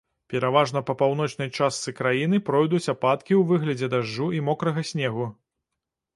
[0.33, 5.31] Пераважна па паўночнай частцы краіны пройдуць ападкі ў выглядзе дажджу і мокрага снегу.